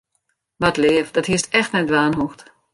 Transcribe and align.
Wat 0.55 0.77
leaf, 0.77 1.11
dat 1.11 1.25
hiest 1.29 1.53
echt 1.53 1.71
net 1.71 1.87
dwaan 1.87 2.13
hoegd. 2.15 2.43